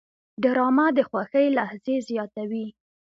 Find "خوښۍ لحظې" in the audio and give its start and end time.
1.09-1.95